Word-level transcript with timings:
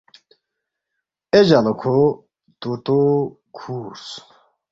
اے 1.33 1.39
جق 1.47 1.61
لہ 1.65 1.73
کھو 1.79 1.97
طوطو 2.61 2.99
کُھورس 3.55 4.05